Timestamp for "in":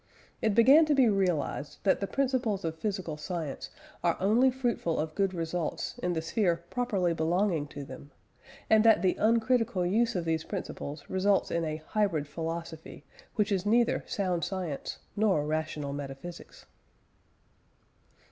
5.99-6.13, 11.51-11.63